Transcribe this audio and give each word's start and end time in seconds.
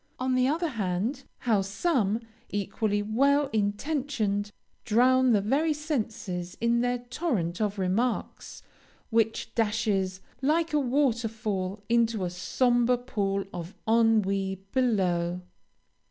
On 0.17 0.33
the 0.33 0.47
other 0.47 0.69
hand, 0.69 1.25
how 1.41 1.61
some, 1.61 2.21
equally 2.49 3.03
well 3.03 3.51
intentioned, 3.53 4.51
drown 4.83 5.31
the 5.31 5.41
very 5.41 5.73
senses 5.73 6.57
in 6.59 6.81
their 6.81 6.97
torrent 6.97 7.61
of 7.61 7.77
remarks, 7.77 8.63
which 9.11 9.53
dashes, 9.53 10.19
like 10.41 10.73
a 10.73 10.79
water 10.79 11.27
fall, 11.27 11.83
into 11.87 12.25
a 12.25 12.31
sombre 12.31 12.97
pool 12.97 13.45
of 13.53 13.75
ennui 13.87 14.63
below! 14.71 15.41